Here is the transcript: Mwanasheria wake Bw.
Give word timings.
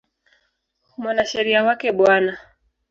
Mwanasheria 0.99 1.59
wake 1.67 1.89
Bw. 1.97 2.01